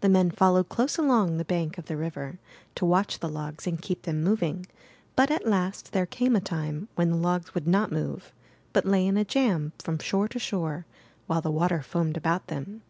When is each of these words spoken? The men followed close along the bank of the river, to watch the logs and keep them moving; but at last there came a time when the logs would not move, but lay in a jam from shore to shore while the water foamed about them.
The 0.00 0.08
men 0.08 0.30
followed 0.30 0.70
close 0.70 0.96
along 0.96 1.36
the 1.36 1.44
bank 1.44 1.76
of 1.76 1.84
the 1.84 1.96
river, 1.98 2.38
to 2.74 2.86
watch 2.86 3.18
the 3.18 3.28
logs 3.28 3.66
and 3.66 3.82
keep 3.82 4.04
them 4.04 4.24
moving; 4.24 4.64
but 5.14 5.30
at 5.30 5.46
last 5.46 5.92
there 5.92 6.06
came 6.06 6.34
a 6.34 6.40
time 6.40 6.88
when 6.94 7.10
the 7.10 7.18
logs 7.18 7.52
would 7.54 7.66
not 7.66 7.92
move, 7.92 8.32
but 8.72 8.86
lay 8.86 9.06
in 9.06 9.18
a 9.18 9.26
jam 9.26 9.72
from 9.78 9.98
shore 9.98 10.28
to 10.28 10.38
shore 10.38 10.86
while 11.26 11.42
the 11.42 11.50
water 11.50 11.82
foamed 11.82 12.16
about 12.16 12.46
them. 12.46 12.80